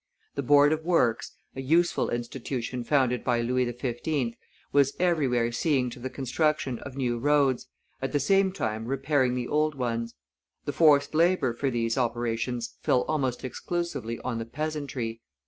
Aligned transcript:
The 0.33 0.41
Board 0.41 0.73
of 0.73 0.83
Works, 0.83 1.31
a 1.55 1.61
useful 1.61 2.09
institution 2.09 2.83
founded 2.83 3.23
by 3.23 3.41
Louis 3.41 3.69
XV., 3.71 4.33
was 4.71 4.95
everywhere 4.99 5.51
seeing 5.51 5.91
to 5.91 5.99
the 5.99 6.09
construction 6.09 6.79
of 6.79 6.97
new 6.97 7.19
roads, 7.19 7.67
at 8.01 8.11
the 8.11 8.19
same 8.19 8.51
time 8.51 8.85
repairing 8.87 9.35
the 9.35 9.47
old 9.47 9.75
ones; 9.75 10.15
the 10.65 10.73
forced 10.73 11.13
labor 11.13 11.53
for 11.53 11.69
these 11.69 11.99
operations 11.99 12.77
fell 12.81 13.01
almost 13.03 13.43
exclusively 13.45 14.17
on 14.21 14.39
the 14.39 14.45
peasantry. 14.45 15.21